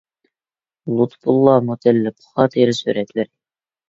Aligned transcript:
لۇتپۇللا 0.99 1.53
مۇتەللىپ 1.65 2.23
خاتىرە 2.31 2.73
سۈرەتلىرى. 2.79 3.27